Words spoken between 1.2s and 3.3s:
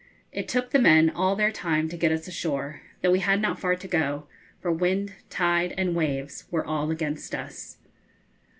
their time to get us ashore, though we